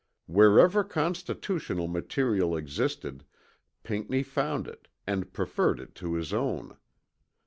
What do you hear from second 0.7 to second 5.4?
constitutional material existed, Pinckney found it, and